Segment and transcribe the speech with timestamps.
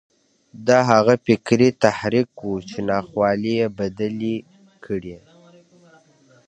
[0.67, 4.35] دا هغه فکري تحرک و چې ناخوالې يې بدلې
[4.85, 5.17] کړې.